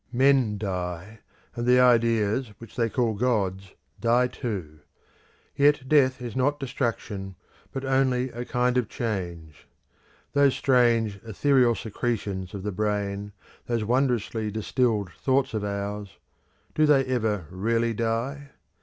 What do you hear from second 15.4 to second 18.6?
of ours do they ever really die?